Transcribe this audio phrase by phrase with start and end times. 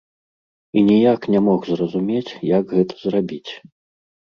[0.77, 3.49] І ніяк не мог зразумець, як гэта зрабіць.